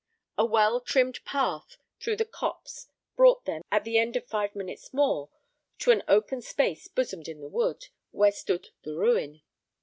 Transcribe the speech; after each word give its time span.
A 0.35 0.43
well 0.45 0.79
trimmed 0.81 1.23
path, 1.25 1.77
through 1.99 2.15
the 2.15 2.25
copse 2.25 2.87
brought 3.15 3.45
them, 3.45 3.61
at 3.71 3.83
the 3.83 3.99
end 3.99 4.15
of 4.15 4.25
five 4.25 4.55
minutes 4.55 4.91
more 4.91 5.29
to 5.77 5.91
an 5.91 6.01
open 6.07 6.41
space 6.41 6.87
bosomed 6.87 7.27
in 7.27 7.39
the 7.39 7.47
wood, 7.47 7.89
where 8.09 8.31
stood 8.31 8.69
the 8.81 8.95
ruin. 8.95 9.43